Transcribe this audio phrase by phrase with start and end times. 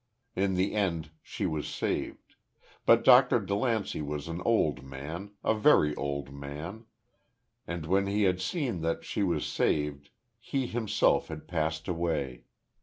[0.35, 2.33] In the end she was saved.
[2.87, 3.39] But Dr.
[3.39, 6.85] DeLancey was an old man a very old man;
[7.67, 10.09] and, when he had seen that she was saved,
[10.39, 12.45] he himself had passed away.